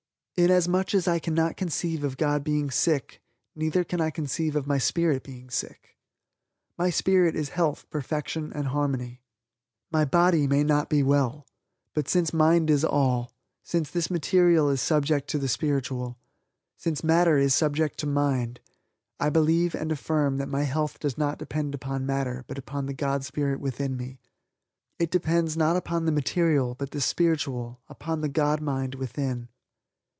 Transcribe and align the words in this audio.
Inasmuch 0.37 0.95
as 0.95 1.07
I 1.07 1.19
cannot 1.19 1.55
conceive 1.55 2.03
of 2.03 2.17
God 2.17 2.43
being 2.43 2.71
sick 2.71 3.21
neither 3.55 3.83
can 3.83 4.01
I 4.01 4.09
conceive 4.09 4.55
of 4.55 4.65
my 4.65 4.79
Spirit 4.79 5.21
being 5.21 5.51
sick. 5.51 5.95
My 6.79 6.89
spirit 6.89 7.35
is 7.35 7.49
health, 7.49 7.87
perfection 7.91 8.51
and 8.55 8.69
harmony. 8.69 9.21
My 9.91 10.03
body 10.03 10.47
may 10.47 10.63
not 10.63 10.89
be 10.89 11.03
well, 11.03 11.45
but 11.93 12.07
since 12.09 12.33
mind 12.33 12.71
is 12.71 12.83
all, 12.83 13.33
since 13.61 13.91
this 13.91 14.09
material 14.09 14.67
is 14.71 14.81
subject 14.81 15.29
to 15.29 15.37
the 15.37 15.47
spiritual, 15.49 16.17
since 16.75 17.03
matter 17.03 17.37
is 17.37 17.53
subject 17.53 17.99
to 17.99 18.07
mind, 18.07 18.61
I 19.19 19.29
believe 19.29 19.75
and 19.75 19.91
affirm 19.91 20.37
that 20.37 20.49
my 20.49 20.63
health 20.63 20.97
does 20.99 21.19
not 21.19 21.37
depend 21.37 21.75
upon 21.75 22.03
matter 22.07 22.45
but 22.47 22.57
upon 22.57 22.87
the 22.87 22.95
God 22.95 23.23
Spirit 23.23 23.59
within 23.59 23.95
me. 23.95 24.19
It 24.97 25.11
depends 25.11 25.55
not 25.55 25.75
upon 25.75 26.05
the 26.05 26.11
material 26.11 26.73
but 26.73 26.89
the 26.89 27.01
spiritual, 27.01 27.81
upon 27.87 28.21
the 28.21 28.29
God 28.29 28.59
mind 28.59 28.95
within. 28.95 29.49